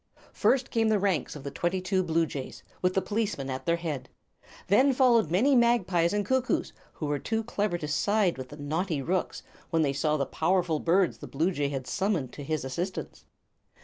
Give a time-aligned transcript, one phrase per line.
[0.33, 4.09] First came the ranks of the twenty two bluejays, with the policeman at their head.
[4.65, 9.03] Then followed many magpies and cuckoos, who were too clever to side with the naughty
[9.03, 13.25] rooks when they saw the powerful birds the bluejay had summoned to his assistance.